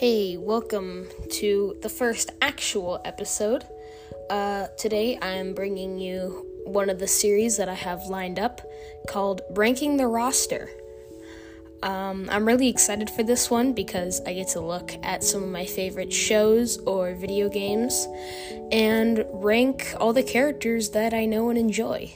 [0.00, 3.66] Hey, welcome to the first actual episode.
[4.30, 8.62] Uh, today I'm bringing you one of the series that I have lined up
[9.06, 10.70] called Ranking the Roster.
[11.82, 15.50] Um, I'm really excited for this one because I get to look at some of
[15.50, 18.08] my favorite shows or video games
[18.72, 22.10] and rank all the characters that I know and enjoy.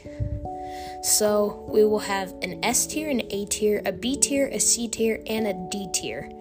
[1.05, 4.89] So we will have an S tier, an A tier, a B tier, a C
[4.89, 6.33] tier, and a D tier.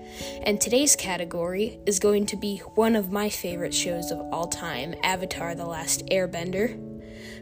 [0.43, 4.95] And today's category is going to be one of my favorite shows of all time
[5.03, 6.79] Avatar The Last Airbender.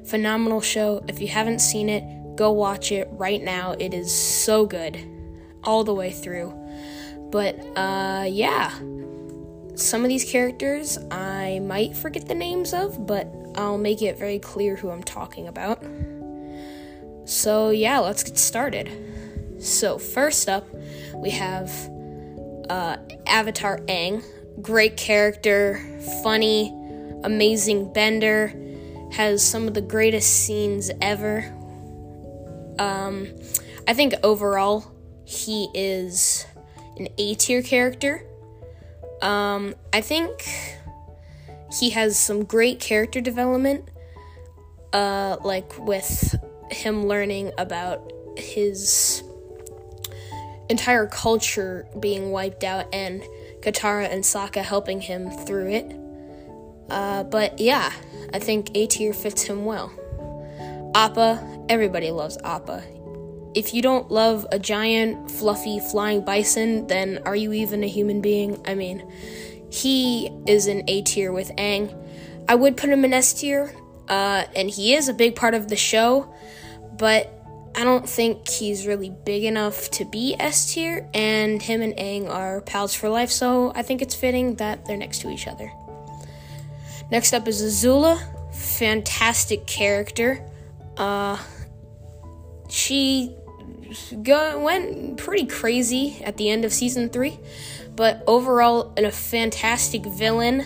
[0.04, 1.06] Phenomenal show.
[1.08, 3.74] If you haven't seen it, go watch it right now.
[3.74, 4.98] It is so good,
[5.64, 6.52] all the way through.
[7.30, 8.72] But, uh, yeah.
[9.76, 14.40] Some of these characters I might forget the names of, but I'll make it very
[14.40, 15.84] clear who I'm talking about.
[17.26, 18.90] So, yeah, let's get started.
[19.60, 20.68] So, first up,
[21.16, 21.72] we have
[22.70, 22.98] uh,
[23.28, 24.24] Avatar Aang.
[24.62, 25.80] Great character,
[26.24, 26.70] funny,
[27.24, 28.54] amazing bender,
[29.12, 31.46] has some of the greatest scenes ever.
[32.80, 33.28] Um,
[33.88, 34.86] I think overall,
[35.26, 36.46] he is
[36.98, 38.26] an A tier character.
[39.22, 40.48] Um, I think
[41.80, 43.88] he has some great character development,
[44.94, 46.36] uh, like with
[46.74, 49.24] him learning about his
[50.70, 53.22] entire culture being wiped out and
[53.60, 55.96] Katara and Sokka helping him through it.
[56.90, 57.92] Uh, but yeah,
[58.34, 59.92] I think A tier fits him well.
[60.96, 62.84] Appa, everybody loves Appa.
[63.54, 68.22] If you don't love a giant, fluffy, flying bison, then are you even a human
[68.22, 68.62] being?
[68.66, 69.10] I mean,
[69.70, 71.98] he is an A tier with Aang.
[72.48, 73.74] I would put him in S tier,
[74.08, 76.34] uh, and he is a big part of the show,
[77.02, 77.34] but
[77.76, 82.30] I don't think he's really big enough to be S tier, and him and Aang
[82.30, 85.72] are pals for life, so I think it's fitting that they're next to each other.
[87.10, 88.22] Next up is Azula,
[88.54, 90.48] fantastic character.
[90.96, 91.40] Uh,
[92.70, 93.36] she
[94.22, 97.40] go, went pretty crazy at the end of season three,
[97.96, 100.62] but overall, a fantastic villain.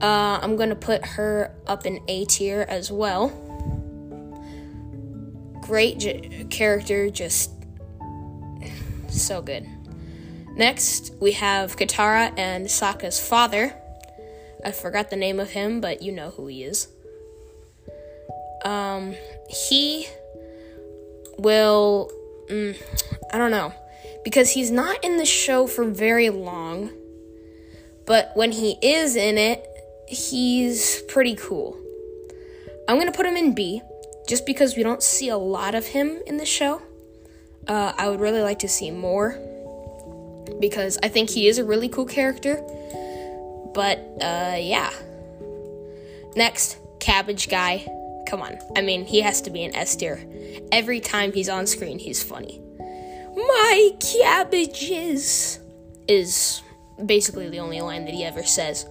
[0.00, 3.30] Uh, I'm gonna put her up in A tier as well
[5.72, 7.50] great j- character, just
[9.08, 9.66] so good.
[10.54, 13.74] Next, we have Katara and Sokka's father.
[14.62, 16.88] I forgot the name of him, but you know who he is.
[18.66, 19.14] Um,
[19.48, 20.06] he
[21.38, 22.12] will.
[22.50, 22.76] Mm,
[23.32, 23.72] I don't know.
[24.24, 26.90] Because he's not in the show for very long,
[28.04, 29.66] but when he is in it,
[30.06, 31.78] he's pretty cool.
[32.86, 33.80] I'm gonna put him in B
[34.28, 36.82] just because we don't see a lot of him in the show.
[37.66, 39.38] Uh, I would really like to see more
[40.60, 42.62] because I think he is a really cool character.
[43.74, 44.90] But uh, yeah.
[46.36, 47.86] Next, Cabbage Guy.
[48.28, 48.58] Come on.
[48.76, 50.24] I mean, he has to be an S tier.
[50.70, 52.60] Every time he's on screen, he's funny.
[53.34, 55.58] My cabbages
[56.08, 56.62] is
[57.04, 58.86] basically the only line that he ever says.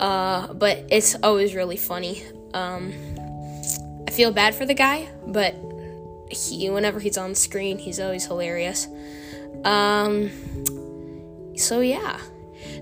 [0.00, 2.22] Uh, but it's always really funny.
[2.54, 2.92] Um,
[4.12, 5.54] feel bad for the guy, but
[6.30, 8.86] he whenever he's on screen, he's always hilarious.
[9.64, 10.30] Um
[11.56, 12.20] so yeah.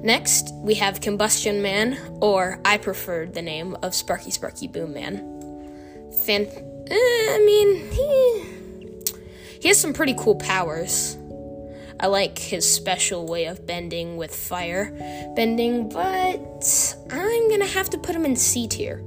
[0.02, 6.10] Next, we have Combustion Man, or I preferred the name of Sparky Sparky Boom Man.
[6.24, 6.46] Fan
[6.90, 9.14] uh, I mean, he
[9.60, 11.16] he has some pretty cool powers.
[12.00, 14.90] I like his special way of bending with fire
[15.36, 19.04] bending, but I'm gonna have to put him in C tier.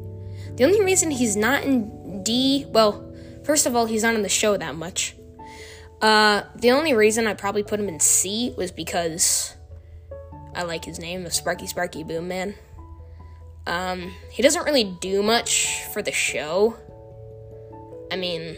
[0.56, 1.92] The only reason he's not in
[2.24, 3.14] D, well,
[3.44, 5.16] first of all, he's not in the show that much.
[6.02, 9.56] Uh, the only reason I probably put him in C was because
[10.54, 12.56] I like his name, the Sparky Sparky Boom Man.
[13.66, 16.76] Um, he doesn't really do much for the show.
[18.12, 18.58] I mean,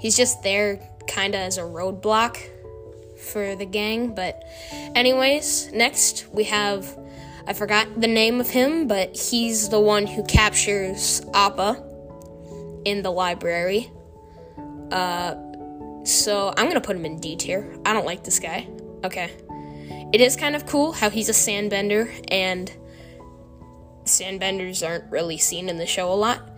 [0.00, 2.38] he's just there kind of as a roadblock
[3.16, 4.14] for the gang.
[4.14, 4.42] But,
[4.94, 6.98] anyways, next we have
[7.46, 11.82] I forgot the name of him, but he's the one who captures Appa
[12.84, 13.90] in the library.
[14.90, 15.34] Uh,
[16.04, 17.76] so I'm gonna put him in D tier.
[17.84, 18.68] I don't like this guy.
[19.04, 19.30] Okay.
[20.12, 22.70] It is kind of cool how he's a sandbender, and
[24.04, 26.48] sandbenders aren't really seen in the show a lot.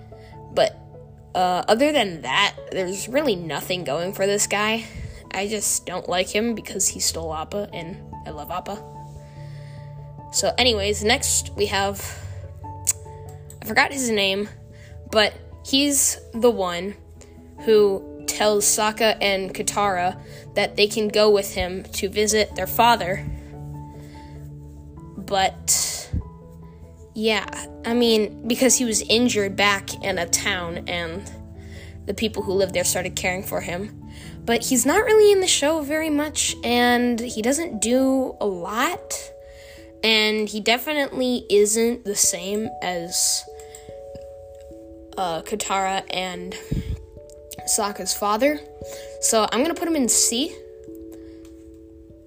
[0.52, 0.76] But
[1.34, 4.84] uh, other than that, there's really nothing going for this guy.
[5.32, 7.96] I just don't like him because he stole Appa, and
[8.26, 8.82] I love Appa.
[10.34, 12.04] So, anyways, next we have.
[13.62, 14.48] I forgot his name,
[15.12, 15.32] but
[15.64, 16.96] he's the one
[17.60, 20.20] who tells Sokka and Katara
[20.54, 23.24] that they can go with him to visit their father.
[25.16, 26.10] but
[27.14, 27.46] yeah,
[27.84, 31.30] I mean, because he was injured back in a town and
[32.06, 34.10] the people who lived there started caring for him.
[34.44, 39.30] But he's not really in the show very much and he doesn't do a lot.
[40.04, 43.42] And he definitely isn't the same as
[45.16, 46.54] uh, Katara and
[47.66, 48.60] Sokka's father.
[49.22, 50.54] So I'm gonna put him in C.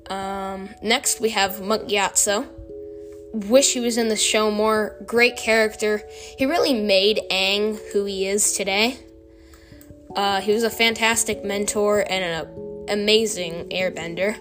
[0.10, 2.48] Um, next we have Monk Gyatso.
[3.34, 4.96] Wish he was in the show more.
[5.06, 6.02] Great character.
[6.40, 8.98] He really made Aang who he is today.
[10.16, 14.36] Uh, he was a fantastic mentor and an amazing airbender.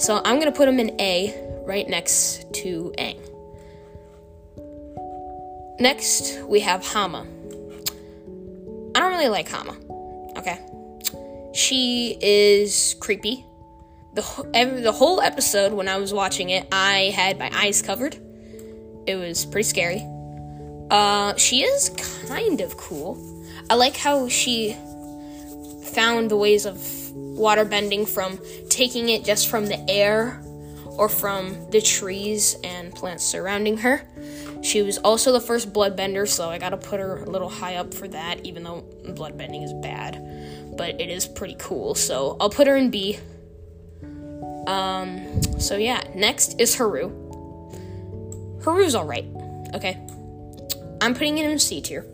[0.00, 3.20] So I'm gonna put him in A, right next to Aang.
[5.78, 7.26] Next we have Hama.
[8.94, 9.76] I don't really like Hama.
[10.38, 10.58] Okay.
[11.54, 13.44] She is creepy.
[14.14, 18.16] The, every, the whole episode, when I was watching it, I had my eyes covered.
[19.06, 20.02] It was pretty scary.
[20.90, 21.90] Uh, she is
[22.26, 23.22] kind of cool.
[23.68, 24.72] I like how she
[25.92, 28.40] found the ways of water bending from
[28.70, 30.42] taking it just from the air
[30.98, 34.02] or from the trees and plants surrounding her.
[34.62, 37.94] She was also the first bloodbender, so I gotta put her a little high up
[37.94, 40.76] for that, even though bloodbending is bad.
[40.76, 43.18] But it is pretty cool, so I'll put her in B.
[44.66, 47.10] Um, so yeah, next is Haru.
[48.62, 49.26] Haru's alright,
[49.74, 49.98] okay?
[51.00, 52.04] I'm putting him in C tier.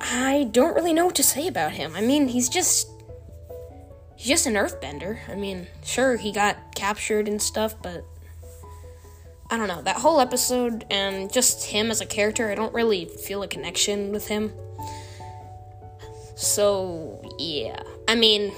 [0.00, 1.94] I don't really know what to say about him.
[1.94, 2.89] I mean, he's just.
[4.20, 5.18] He's just an earthbender.
[5.30, 8.04] I mean, sure, he got captured and stuff, but
[9.48, 13.06] I don't know, that whole episode and just him as a character, I don't really
[13.06, 14.52] feel a connection with him.
[16.36, 17.82] So, yeah.
[18.08, 18.52] I mean,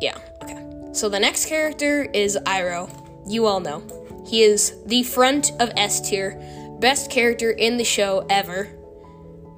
[0.00, 0.64] yeah, okay.
[0.94, 2.88] So the next character is Iroh.
[3.28, 3.82] You all know.
[4.26, 6.40] He is the front of S tier,
[6.80, 8.70] best character in the show ever.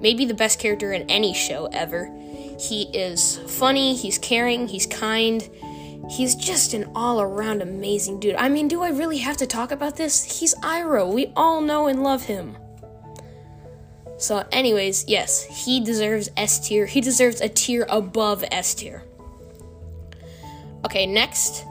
[0.01, 2.13] Maybe the best character in any show ever.
[2.61, 5.49] He is funny, he's caring, he's kind,
[6.11, 8.35] He's just an all around amazing dude.
[8.35, 10.39] I mean, do I really have to talk about this?
[10.39, 11.13] He's Iroh.
[11.13, 12.57] We all know and love him.
[14.17, 16.85] So, anyways, yes, he deserves S tier.
[16.85, 19.03] He deserves a tier above S tier.
[20.85, 21.63] Okay, next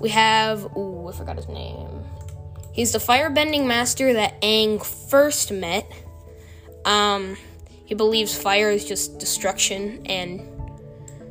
[0.00, 0.64] we have.
[0.76, 2.02] Ooh, I forgot his name.
[2.72, 5.86] He's the firebending master that Aang first met.
[6.84, 7.36] Um,
[7.84, 10.40] he believes fire is just destruction and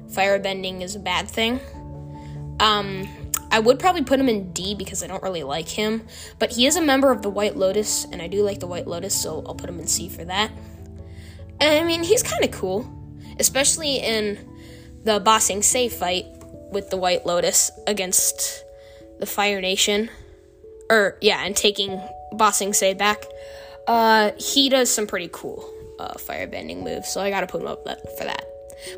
[0.10, 1.60] firebending is a bad thing.
[2.60, 3.08] Um,
[3.52, 6.04] I would probably put him in D because I don't really like him,
[6.40, 8.88] but he is a member of the White Lotus, and I do like the White
[8.88, 10.52] Lotus, so I'll put him in C for that.
[11.60, 12.92] And I mean, he's kind of cool,
[13.40, 14.40] especially in
[15.04, 16.26] the Ba Sing Se fight
[16.72, 18.64] with the White Lotus against
[19.20, 20.10] the Fire Nation.
[20.90, 22.02] Or, yeah, and taking
[22.32, 23.24] Ba Sing Se back.
[23.88, 25.70] Uh, he does some pretty cool
[26.00, 27.84] uh, firebending move, so I gotta put him up
[28.18, 28.46] for that.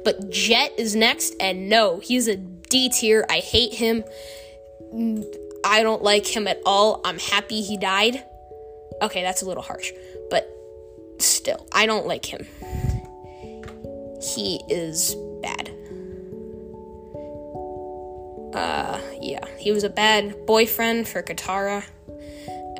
[0.03, 3.25] But Jet is next, and no, he's a D tier.
[3.30, 4.03] I hate him.
[5.63, 7.01] I don't like him at all.
[7.06, 8.24] I'm happy he died.
[9.01, 9.92] Okay, that's a little harsh,
[10.30, 10.50] but
[11.19, 12.47] still, I don't like him.
[14.21, 15.71] He is bad.
[18.53, 21.84] Uh, yeah, he was a bad boyfriend for Katara.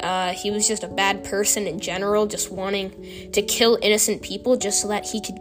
[0.06, 2.92] Uh, he was just a bad person in general, just wanting
[3.32, 5.40] to kill innocent people just so that he could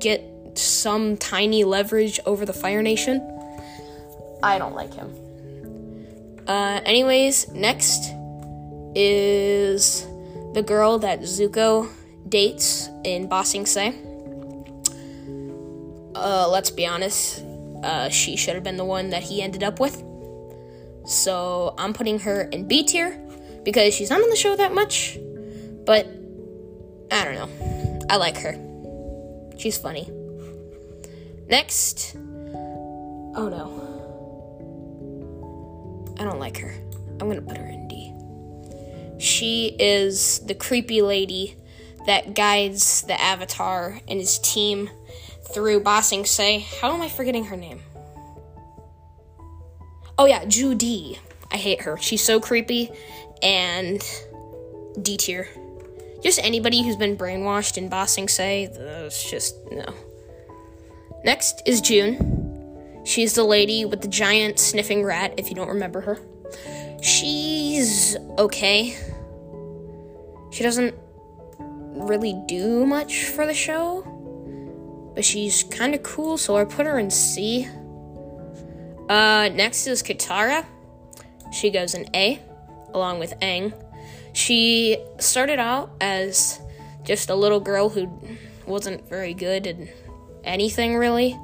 [0.00, 0.20] get
[0.58, 3.22] some tiny leverage over the Fire Nation.
[4.42, 5.14] I don't like him.
[6.48, 8.10] Uh, anyways, next
[8.96, 10.04] is
[10.54, 11.88] the girl that Zuko
[12.28, 13.94] dates in Ba Sing Se.
[16.16, 17.44] Uh, let's be honest,
[17.84, 20.02] uh, she should have been the one that he ended up with.
[21.06, 23.22] So I'm putting her in B tier
[23.66, 25.18] because she's not on the show that much,
[25.84, 26.06] but
[27.10, 28.06] I don't know.
[28.08, 28.54] I like her.
[29.58, 30.08] She's funny.
[31.48, 32.14] Next.
[32.14, 33.82] Oh no.
[36.18, 36.72] I don't like her.
[37.20, 38.14] I'm gonna put her in D.
[39.18, 41.56] She is the creepy lady
[42.06, 44.88] that guides the Avatar and his team
[45.52, 46.60] through Ba Sing Se.
[46.80, 47.80] How am I forgetting her name?
[50.16, 51.18] Oh yeah, Joo Dee.
[51.50, 51.96] I hate her.
[51.96, 52.92] She's so creepy
[53.42, 54.02] and
[55.00, 55.48] D tier.
[56.22, 59.84] Just anybody who's been brainwashed in Ba Sing Se, it's just no.
[61.24, 63.02] Next is June.
[63.04, 66.18] She's the lady with the giant sniffing rat, if you don't remember her.
[67.02, 68.96] She's okay.
[70.50, 70.94] She doesn't
[71.58, 74.02] really do much for the show,
[75.14, 77.68] but she's kind of cool, so I put her in C.
[79.08, 80.64] Uh, next is Katara.
[81.52, 82.40] She goes in A,
[82.96, 83.72] along with Aang.
[84.32, 86.60] She started out as
[87.04, 88.10] just a little girl who
[88.66, 89.76] wasn't very good at
[90.42, 91.38] anything really,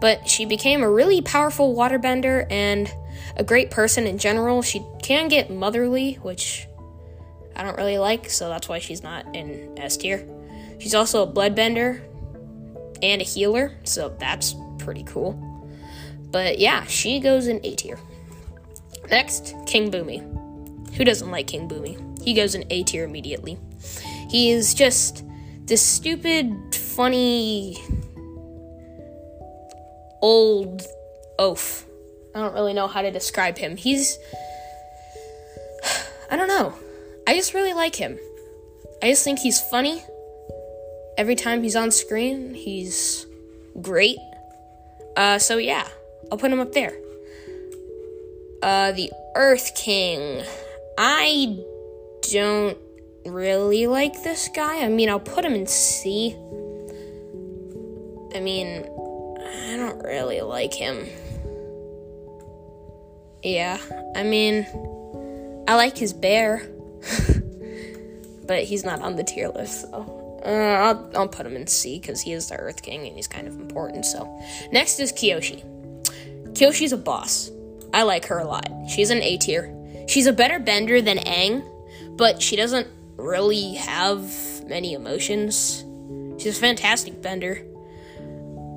[0.00, 2.92] but she became a really powerful waterbender and
[3.36, 4.62] a great person in general.
[4.62, 6.66] She can get motherly, which
[7.56, 10.26] I don't really like, so that's why she's not in S tier.
[10.78, 12.02] She's also a bloodbender
[13.02, 15.32] and a healer, so that's pretty cool.
[16.30, 17.98] But yeah, she goes in A tier.
[19.10, 20.43] Next, King Bumi.
[20.96, 22.22] Who doesn't like King Bumi?
[22.22, 23.58] He goes in A tier immediately.
[24.30, 25.24] He is just
[25.66, 27.78] this stupid, funny,
[30.22, 30.82] old
[31.38, 31.86] oaf.
[32.34, 33.76] I don't really know how to describe him.
[33.76, 34.18] He's.
[36.30, 36.74] I don't know.
[37.26, 38.18] I just really like him.
[39.02, 40.02] I just think he's funny.
[41.16, 43.26] Every time he's on screen, he's
[43.80, 44.18] great.
[45.16, 45.88] Uh, so yeah,
[46.30, 46.96] I'll put him up there.
[48.62, 50.42] Uh, the Earth King.
[50.96, 51.58] I
[52.32, 52.78] don't
[53.26, 54.84] really like this guy.
[54.84, 56.34] I mean, I'll put him in C.
[58.34, 58.84] I mean,
[59.40, 61.06] I don't really like him.
[63.42, 63.78] Yeah,
[64.16, 64.66] I mean,
[65.68, 66.66] I like his bear,
[68.46, 71.98] but he's not on the tier list, so uh, I'll, I'll put him in C
[71.98, 74.06] because he is the Earth King and he's kind of important.
[74.06, 74.40] So,
[74.72, 75.62] next is Kyoshi.
[76.54, 77.50] Kyoshi's a boss.
[77.92, 78.68] I like her a lot.
[78.88, 79.74] She's an A tier.
[80.06, 81.64] She's a better bender than Aang,
[82.16, 84.20] but she doesn't really have
[84.66, 85.84] many emotions.
[86.38, 87.64] She's a fantastic bender.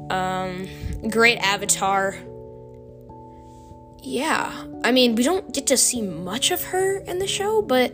[0.09, 0.67] Um,
[1.09, 2.15] great avatar.
[4.03, 7.93] Yeah, I mean, we don't get to see much of her in the show, but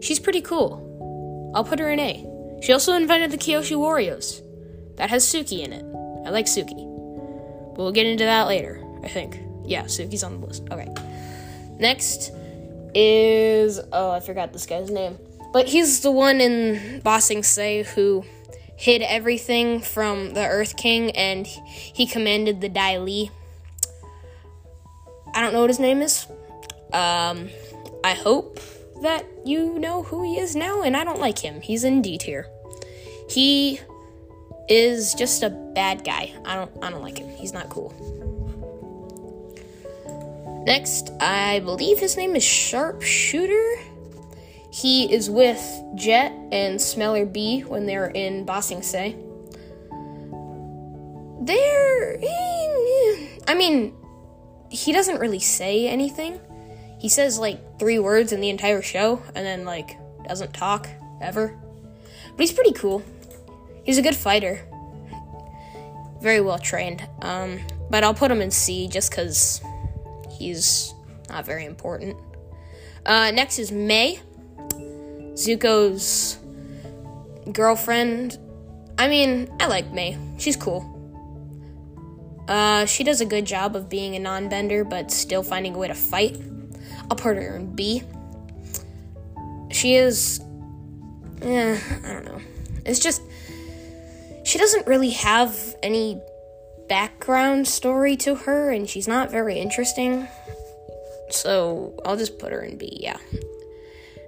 [0.00, 1.52] she's pretty cool.
[1.54, 2.60] I'll put her in A.
[2.62, 4.40] She also invented the Kyoshi Warriors.
[4.96, 5.84] That has Suki in it.
[6.24, 6.86] I like Suki.
[7.74, 9.40] But we'll get into that later, I think.
[9.64, 10.64] Yeah, Suki's on the list.
[10.70, 10.88] Okay.
[11.78, 12.30] Next
[12.94, 15.18] is oh, I forgot this guy's name.
[15.52, 18.24] But he's the one in Ba Sing Se who
[18.76, 23.30] hid everything from the Earth King and he commanded the Dai Li.
[25.34, 26.26] I don't know what his name is.
[26.92, 27.48] Um,
[28.04, 28.60] I hope
[29.02, 31.60] that you know who he is now, and I don't like him.
[31.60, 32.46] He's in D tier.
[33.28, 33.80] He
[34.68, 36.32] is just a bad guy.
[36.44, 37.28] I don't I don't like him.
[37.30, 37.92] He's not cool.
[40.64, 43.78] Next, I believe his name is Sharpshooter.
[44.70, 45.60] He is with
[45.96, 49.16] Jet and Smellerbee when they're in Ba Sing Se.
[51.40, 52.18] They're.
[53.48, 53.92] I mean,
[54.70, 56.40] he doesn't really say anything.
[56.98, 60.88] He says like three words in the entire show and then like doesn't talk
[61.20, 61.58] ever.
[62.30, 63.02] But he's pretty cool.
[63.84, 64.60] He's a good fighter.
[66.20, 67.06] Very well trained.
[67.20, 67.58] Um,
[67.90, 69.60] but I'll put him in C just because
[70.42, 70.94] he's
[71.28, 72.16] not very important.
[73.06, 74.18] Uh, next is Mai,
[75.34, 76.38] Zuko's
[77.52, 78.38] girlfriend.
[78.98, 80.18] I mean, I like Mai.
[80.38, 80.88] She's cool.
[82.48, 85.78] Uh, she does a good job of being a non bender, but still finding a
[85.78, 86.36] way to fight.
[87.10, 88.02] I'll put her in B.
[89.70, 90.40] She is.
[91.40, 92.40] Eh, I don't know.
[92.84, 93.22] It's just.
[94.44, 96.20] She doesn't really have any
[96.92, 100.28] background story to her, and she's not very interesting.
[101.30, 103.16] So I'll just put her in B, yeah.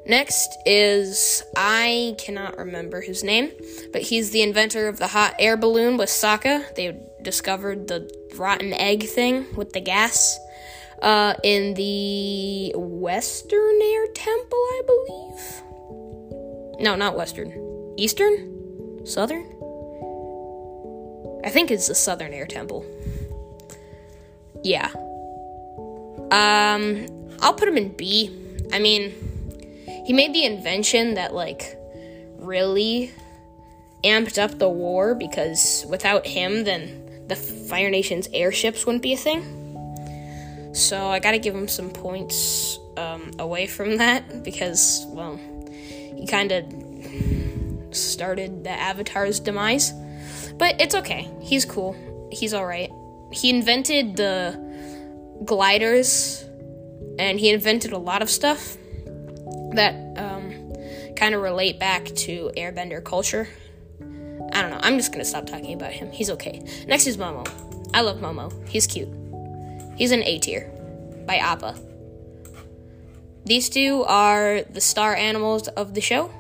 [0.07, 3.51] Next is I cannot remember his name,
[3.93, 6.75] but he's the inventor of the hot air balloon with Sokka.
[6.75, 10.39] They discovered the rotten egg thing with the gas
[11.03, 15.63] uh, in the Western Air Temple, I believe.
[16.81, 17.95] No, not Western.
[17.99, 19.05] Eastern?
[19.05, 19.54] Southern?
[21.55, 22.85] Think it's the Southern Air Temple.
[24.65, 24.91] Yeah.
[26.33, 27.07] Um,
[27.41, 28.29] I'll put him in B.
[28.73, 29.15] I mean,
[30.05, 31.79] he made the invention that, like,
[32.39, 33.13] really
[34.03, 39.17] amped up the war because without him, then the Fire Nation's airships wouldn't be a
[39.17, 40.75] thing.
[40.75, 45.39] So I gotta give him some points um, away from that because, well,
[46.17, 49.93] he kind of started the Avatar's demise.
[50.59, 51.31] But it's okay.
[51.41, 51.97] He's cool.
[52.31, 52.91] He's alright.
[53.33, 54.59] He invented the
[55.45, 56.45] gliders
[57.19, 58.77] and he invented a lot of stuff
[59.73, 60.73] that um,
[61.17, 63.49] kind of relate back to airbender culture.
[64.53, 64.81] I don't know.
[64.81, 66.11] I'm just gonna stop talking about him.
[66.13, 66.65] He's okay.
[66.87, 67.49] Next is Momo.
[67.93, 68.53] I love Momo.
[68.69, 69.09] He's cute.
[69.97, 70.71] He's an A tier
[71.27, 71.77] by Appa.
[73.45, 76.31] These two are the star animals of the show.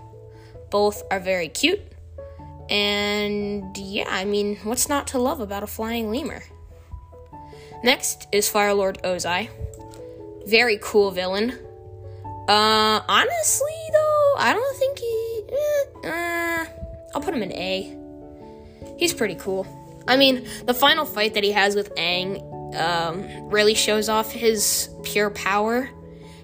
[0.70, 1.80] Both are very cute.
[2.74, 6.42] And yeah, I mean, what's not to love about a flying lemur?
[7.84, 9.48] Next is Fire Lord Ozai.
[10.48, 11.52] Very cool villain.
[12.48, 15.42] Uh, honestly though, I don't think he.
[15.52, 16.66] Eh, uh,
[17.14, 17.96] I'll put him in A.
[18.98, 19.68] He's pretty cool.
[20.08, 22.42] I mean, the final fight that he has with Aang
[22.74, 25.88] um, really shows off his pure power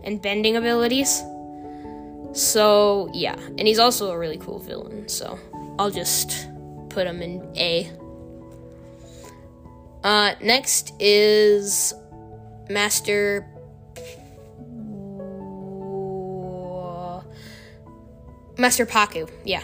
[0.05, 1.21] and bending abilities.
[2.35, 3.35] So, yeah.
[3.35, 5.37] And he's also a really cool villain, so
[5.81, 6.47] I'll just
[6.91, 7.91] put him in A.
[10.05, 11.95] Uh, next is
[12.69, 13.47] Master.
[18.59, 19.63] Master Pakku, yeah.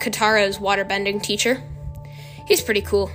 [0.00, 1.62] Katara's waterbending teacher.
[2.48, 3.08] He's pretty cool.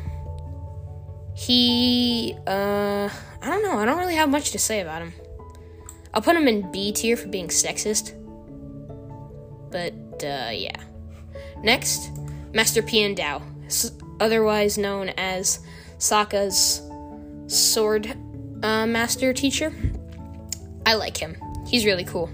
[1.35, 3.09] He, uh,
[3.41, 3.79] I don't know.
[3.79, 5.13] I don't really have much to say about him.
[6.13, 8.13] I'll put him in B tier for being sexist.
[9.71, 10.77] But, uh, yeah.
[11.63, 12.11] Next,
[12.53, 13.41] Master Piandao,
[14.19, 15.59] otherwise known as
[15.97, 16.81] Sokka's
[17.47, 18.15] sword
[18.61, 19.73] uh, master teacher.
[20.85, 21.37] I like him.
[21.67, 22.29] He's really cool.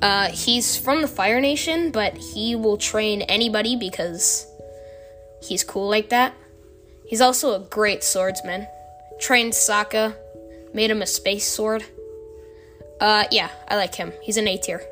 [0.00, 4.46] Uh, he's from the Fire Nation, but he will train anybody because
[5.40, 6.34] he's cool like that.
[7.06, 8.66] He's also a great swordsman.
[9.20, 10.14] Trained Sokka,
[10.72, 11.84] made him a space sword.
[13.00, 14.12] Uh, yeah, I like him.
[14.22, 14.82] He's an A tier.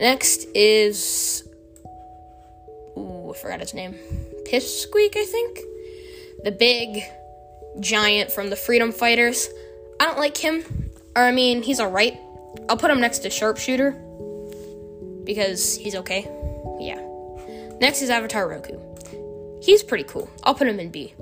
[0.00, 1.43] Next is.
[3.36, 3.94] Forgot his name.
[4.46, 5.60] Pipsqueak, I think?
[6.44, 7.02] The big
[7.80, 9.48] giant from the Freedom Fighters.
[10.00, 10.90] I don't like him.
[11.16, 12.18] Or, I mean, he's alright.
[12.68, 13.92] I'll put him next to Sharpshooter.
[15.24, 16.28] Because he's okay.
[16.80, 17.00] Yeah.
[17.80, 18.78] Next is Avatar Roku.
[19.62, 20.28] He's pretty cool.
[20.42, 21.14] I'll put him in B.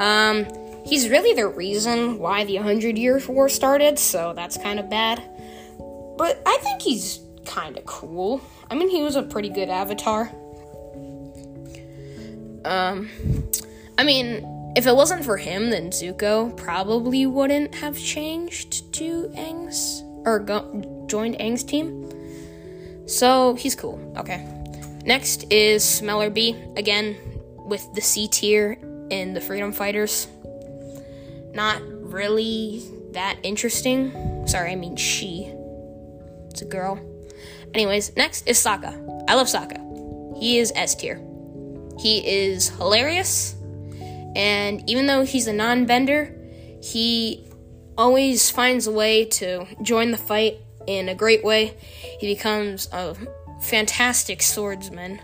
[0.00, 0.46] Um,
[0.84, 5.22] he's really the reason why the Hundred Year War started, so that's kind of bad.
[6.16, 8.40] But I think he's kind of cool.
[8.70, 10.32] I mean, he was a pretty good avatar.
[12.68, 13.08] Um,
[13.96, 20.02] I mean, if it wasn't for him, then Zuko probably wouldn't have changed to Aang's
[20.26, 22.12] or go- joined Aang's team.
[23.06, 23.98] So he's cool.
[24.18, 24.46] Okay.
[25.04, 26.76] Next is Smellerbee.
[26.78, 27.16] Again,
[27.56, 28.78] with the C tier
[29.10, 30.28] in the Freedom Fighters.
[31.54, 34.46] Not really that interesting.
[34.46, 35.50] Sorry, I mean she.
[36.50, 37.00] It's a girl.
[37.72, 39.24] Anyways, next is Sokka.
[39.26, 40.38] I love Sokka.
[40.38, 41.20] He is S tier.
[41.98, 43.54] He is hilarious,
[44.36, 46.34] and even though he's a non bender,
[46.82, 47.48] he
[47.96, 51.76] always finds a way to join the fight in a great way.
[52.20, 53.16] He becomes a
[53.60, 55.20] fantastic swordsman,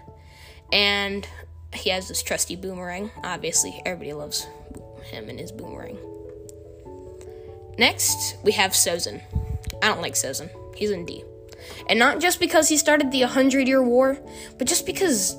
[0.73, 1.27] and
[1.73, 3.11] he has this trusty boomerang.
[3.23, 4.47] Obviously, everybody loves
[5.05, 5.99] him and his boomerang.
[7.79, 9.21] Next, we have Sozin.
[9.83, 10.51] I don't like Sozin.
[10.77, 11.25] He's in D.
[11.89, 14.19] And not just because he started the 100 year war,
[14.59, 15.37] but just because.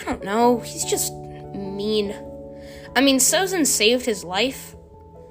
[0.00, 0.60] I don't know.
[0.60, 1.12] He's just
[1.54, 2.14] mean.
[2.96, 4.74] I mean, Sozin saved his life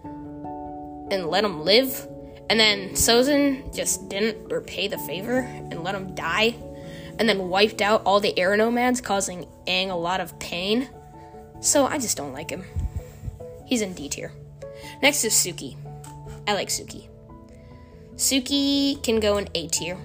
[0.03, 2.08] and let him live.
[2.49, 6.55] And then Sozin just didn't repay the favor and let him die
[7.19, 10.89] and then wiped out all the air nomads, causing Aang a lot of pain.
[11.60, 12.63] So I just don't like him.
[13.65, 14.32] He's in D tier.
[15.01, 15.75] Next is Suki.
[16.47, 17.10] I like Suki.
[18.15, 19.97] Suki can go in A tier.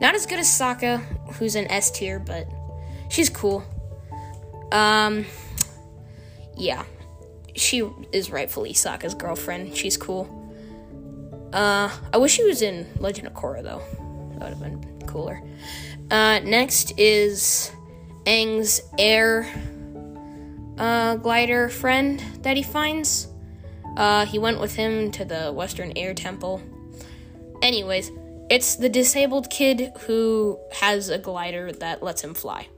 [0.00, 1.00] Not as good as Sokka,
[1.34, 2.48] who's in S tier, but
[3.10, 3.64] she's cool.
[4.72, 5.26] Um,
[6.56, 6.84] yeah,
[7.54, 9.76] she is rightfully Sokka's girlfriend.
[9.76, 10.38] She's cool.
[11.52, 13.82] Uh, I wish she was in Legend of Korra though.
[14.38, 15.42] That would have been cooler.
[16.10, 17.70] Uh, next is
[18.24, 19.46] Aang's air
[20.78, 23.28] uh, glider friend that he finds.
[23.96, 26.62] Uh, he went with him to the Western Air Temple.
[27.60, 28.10] Anyways,
[28.48, 32.68] it's the disabled kid who has a glider that lets him fly.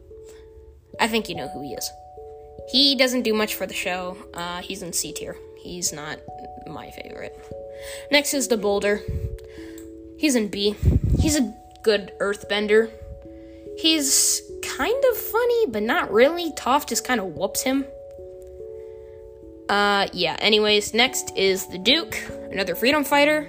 [1.04, 1.92] I think you know who he is.
[2.70, 4.16] He doesn't do much for the show.
[4.32, 5.36] Uh, he's in C tier.
[5.62, 6.18] He's not
[6.66, 7.38] my favorite.
[8.10, 9.02] Next is the boulder.
[10.16, 10.74] He's in B.
[11.20, 12.90] He's a good earthbender.
[13.76, 16.52] He's kind of funny, but not really.
[16.52, 17.84] Toph just kind of whoops him.
[19.68, 22.16] Uh, yeah, anyways, next is the Duke,
[22.50, 23.42] another freedom fighter.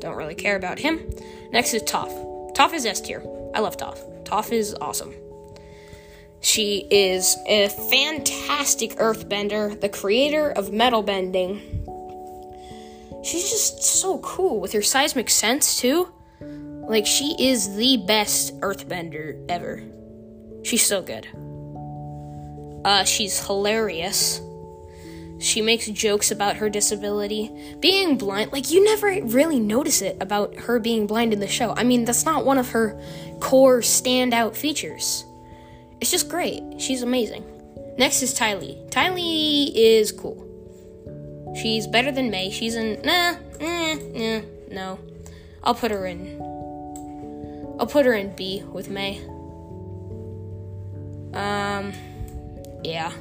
[0.00, 1.08] Don't really care about him.
[1.52, 2.56] Next is Toph.
[2.56, 3.22] Toph is S tier.
[3.54, 4.24] I love Toph.
[4.24, 5.14] Toph is awesome.
[6.40, 11.60] She is a fantastic earthbender, the creator of metal bending.
[13.24, 16.08] She's just so cool with her seismic sense, too.
[16.40, 19.82] Like, she is the best earthbender ever.
[20.62, 21.26] She's so good.
[22.84, 24.40] Uh, she's hilarious.
[25.38, 27.50] She makes jokes about her disability.
[27.80, 31.74] Being blind, like, you never really notice it about her being blind in the show.
[31.76, 33.00] I mean, that's not one of her
[33.40, 35.24] core standout features.
[36.00, 36.62] It's just great.
[36.78, 37.44] She's amazing.
[37.98, 38.78] Next is Ty Lee.
[38.90, 40.46] Ty Lee is cool.
[41.60, 42.50] She's better than Mai.
[42.50, 43.00] She's in.
[43.02, 44.98] Nah, eh, nah, no.
[45.64, 46.40] I'll put her in.
[47.80, 49.20] I'll put her in B with Mai.
[51.32, 51.92] Um,
[52.84, 53.12] yeah.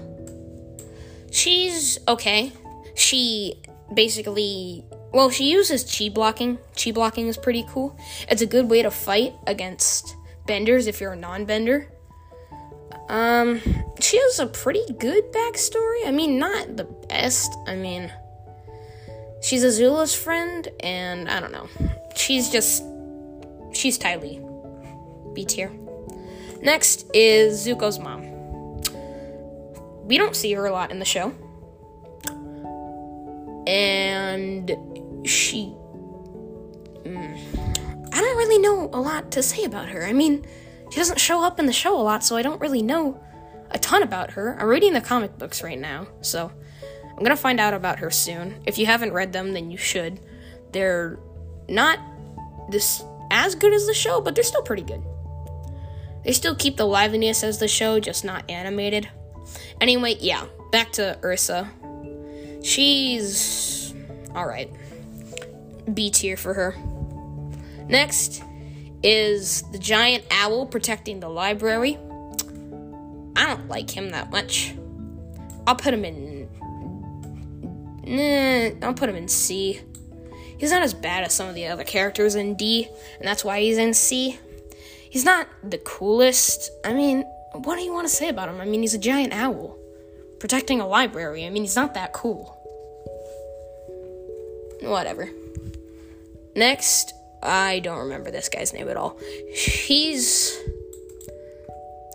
[1.32, 2.52] She's okay.
[2.96, 3.62] She
[3.94, 6.58] basically, well, she uses chi blocking.
[6.82, 7.98] Chi blocking is pretty cool.
[8.30, 11.90] It's a good way to fight against benders if you're a non bender.
[13.10, 13.62] Um,
[14.00, 16.08] she has a pretty good backstory.
[16.08, 17.56] I mean, not the best.
[17.68, 18.12] I mean,
[19.42, 21.68] she's Azula's friend, and I don't know.
[22.16, 22.84] She's just.
[23.74, 24.42] She's Ty Lee.
[25.34, 25.72] B tier.
[26.62, 28.24] Next is Zuko's mom.
[30.08, 31.34] We don't see her a lot in the show.
[33.68, 34.72] And
[35.28, 35.76] she.
[37.04, 40.06] Mm, I don't really know a lot to say about her.
[40.06, 40.46] I mean,
[40.96, 43.22] she doesn't show up in the show a lot, so I don't really know
[43.70, 44.56] a ton about her.
[44.58, 46.50] I'm reading the comic books right now, so
[47.10, 48.62] I'm gonna find out about her soon.
[48.66, 50.22] If you haven't read them, then you should.
[50.72, 51.20] They're
[51.68, 52.00] not
[52.72, 55.04] this as good as the show, but they're still pretty good.
[56.24, 59.10] They still keep the liveliness as the show, just not animated.
[59.82, 61.70] Anyway, yeah, back to Ursa.
[62.64, 63.94] She's
[64.34, 64.72] alright.
[65.94, 66.74] B tier for her.
[67.90, 68.42] Next
[69.06, 71.96] is the giant owl protecting the library.
[73.36, 74.74] I don't like him that much.
[75.68, 76.50] I'll put him in.
[78.04, 79.80] Nah, I'll put him in C.
[80.58, 82.88] He's not as bad as some of the other characters in D,
[83.20, 84.40] and that's why he's in C.
[85.08, 86.72] He's not the coolest.
[86.84, 88.60] I mean, what do you want to say about him?
[88.60, 89.78] I mean, he's a giant owl
[90.40, 91.46] protecting a library.
[91.46, 92.58] I mean, he's not that cool.
[94.82, 95.30] Whatever.
[96.56, 97.14] Next,
[97.46, 99.18] I don't remember this guy's name at all.
[99.54, 100.58] He's.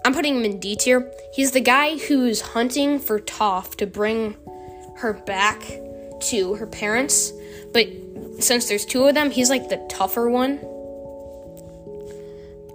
[0.04, 1.10] I'm putting him in D tier.
[1.34, 4.36] He's the guy who's hunting for Toph to bring
[4.96, 5.62] her back
[6.20, 7.32] to her parents.
[7.72, 7.88] But
[8.40, 10.58] since there's two of them, he's like the tougher one.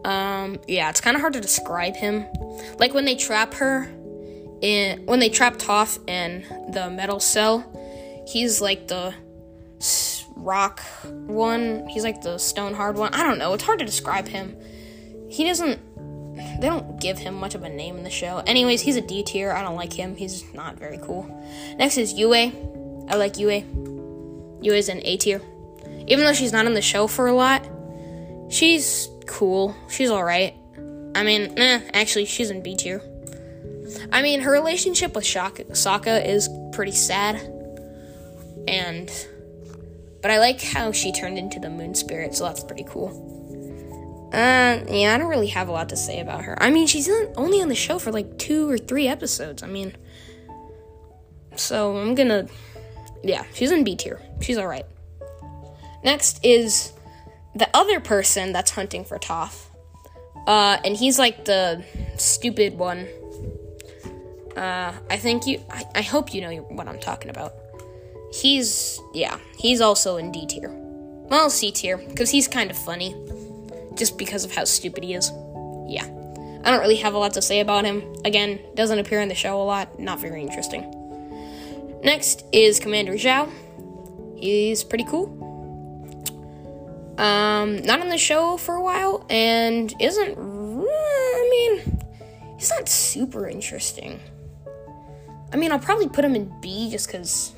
[0.05, 2.25] Um, yeah, it's kind of hard to describe him.
[2.79, 3.89] Like when they trap her
[4.61, 9.13] in when they trap Toph in the metal cell, he's like the
[10.35, 11.87] rock one.
[11.87, 13.13] He's like the stone hard one.
[13.13, 13.53] I don't know.
[13.53, 14.55] It's hard to describe him.
[15.29, 15.79] He doesn't.
[16.59, 18.43] They don't give him much of a name in the show.
[18.45, 19.51] Anyways, he's a D tier.
[19.51, 20.15] I don't like him.
[20.15, 21.23] He's not very cool.
[21.77, 22.33] Next is Yue.
[22.33, 24.59] I like Yue.
[24.61, 25.41] Yue is an A tier.
[26.07, 27.65] Even though she's not in the show for a lot,
[28.49, 29.75] she's cool.
[29.89, 30.55] She's alright.
[31.15, 33.01] I mean, eh, actually, she's in B tier.
[34.11, 37.37] I mean, her relationship with Shaka, Sokka is pretty sad.
[38.67, 39.09] And.
[40.25, 43.09] But I like how she turned into the moon spirit, so that's pretty cool.
[44.33, 46.57] Uh, yeah, I don't really have a lot to say about her.
[46.59, 49.61] I mean, she's only on the show for like two or three episodes.
[49.61, 49.95] I mean,
[51.55, 52.47] so I'm gonna.
[53.23, 54.19] Yeah, she's in B tier.
[54.41, 54.87] She's alright.
[56.03, 56.91] Next is
[57.53, 59.65] the other person that's hunting for Toph.
[60.47, 61.85] Uh, and he's like the
[62.17, 63.07] stupid one.
[64.57, 65.63] Uh, I think you.
[65.69, 67.53] I, I hope you know what I'm talking about.
[68.41, 69.37] He's yeah.
[69.57, 70.69] He's also in D tier.
[71.29, 73.15] Well, C tier because he's kind of funny,
[73.95, 75.31] just because of how stupid he is.
[75.87, 76.05] Yeah.
[76.63, 78.01] I don't really have a lot to say about him.
[78.25, 79.99] Again, doesn't appear in the show a lot.
[79.99, 80.91] Not very interesting.
[82.03, 83.51] Next is Commander Zhao.
[84.35, 85.27] He's pretty cool.
[87.17, 90.37] Um, not on the show for a while, and isn't.
[90.37, 92.01] I mean,
[92.57, 94.19] he's not super interesting.
[95.53, 97.53] I mean, I'll probably put him in B just because.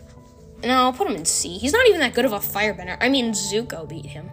[0.64, 1.58] No, I'll put him in C.
[1.58, 2.98] He's not even that good of a firebender.
[3.00, 4.30] I mean, Zuko beat him.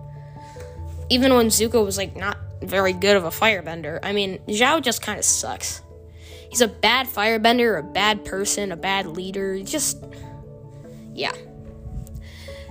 [1.11, 3.99] Even when Zuko was, like, not very good of a firebender.
[4.03, 5.83] I mean, Zhao just kind of sucks.
[6.49, 9.61] He's a bad firebender, a bad person, a bad leader.
[9.63, 10.05] Just.
[11.13, 11.33] Yeah.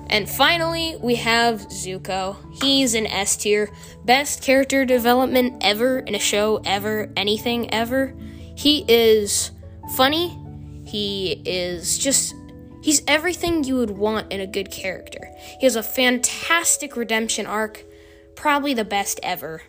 [0.09, 2.37] And finally, we have Zuko.
[2.61, 3.71] He's an S tier.
[4.05, 8.15] Best character development ever in a show, ever, anything ever.
[8.55, 9.51] He is
[9.95, 10.39] funny.
[10.85, 12.35] He is just.
[12.83, 15.31] He's everything you would want in a good character.
[15.59, 17.85] He has a fantastic redemption arc.
[18.35, 19.61] Probably the best ever.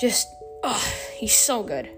[0.00, 0.28] Just.
[0.62, 1.88] Oh, he's so good.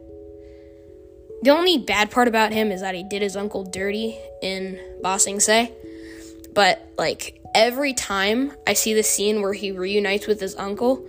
[1.42, 5.18] The only bad part about him is that he did his uncle dirty in Ba
[5.18, 5.70] Sing Se.
[6.54, 11.04] But, like, every time I see the scene where he reunites with his uncle,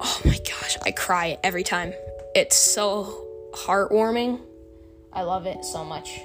[0.00, 1.92] oh my gosh, I cry every time.
[2.34, 4.40] It's so heartwarming.
[5.12, 6.20] I love it so much.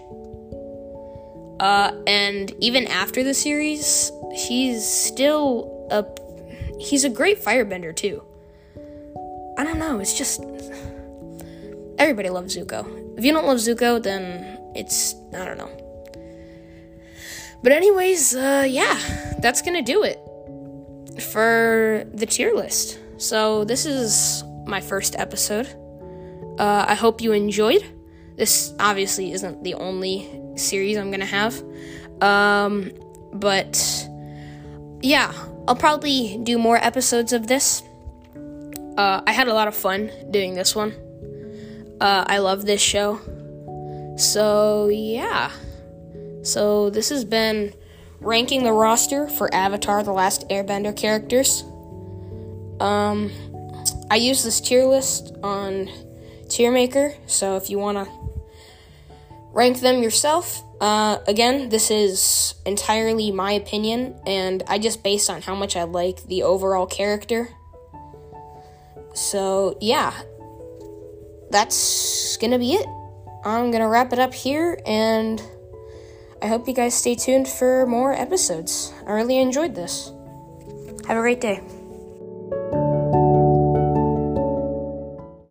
[1.60, 6.06] Uh, and even after the series, he's still a
[6.80, 8.24] he's a great firebender too.
[9.58, 10.41] I don't know, it's just
[11.98, 13.17] everybody loves Zuko.
[13.17, 15.69] If you don't love Zuko, then it's I don't know.
[17.62, 18.98] But anyways, uh, yeah,
[19.39, 20.19] that's gonna do it.
[21.19, 23.00] for the tier list.
[23.17, 25.67] So, this is my first episode.
[26.58, 27.84] Uh, I hope you enjoyed.
[28.39, 31.62] This obviously isn't the only series I'm gonna have.
[32.21, 32.91] Um,
[33.34, 34.08] but
[35.02, 35.34] yeah,
[35.67, 37.84] I'll probably do more episodes of this.
[38.97, 40.93] Uh, I had a lot of fun doing this one.
[42.02, 43.19] Uh, I love this show.
[44.17, 45.52] So, yeah.
[46.43, 47.73] So, this has been
[48.19, 51.63] ranking the roster for Avatar The Last Airbender characters.
[52.80, 53.32] Um,
[54.10, 55.89] I use this tier list on
[56.47, 58.29] Tiermaker, so if you want to
[59.60, 65.41] rank them yourself, uh, again, this is entirely my opinion, and I just based on
[65.41, 67.50] how much I like the overall character.
[69.13, 70.13] So, yeah,
[71.52, 72.88] that's gonna be it.
[73.43, 75.43] I'm gonna wrap it up here, and
[76.41, 78.93] I hope you guys stay tuned for more episodes.
[79.06, 80.13] I really enjoyed this.
[81.06, 81.60] Have a great day.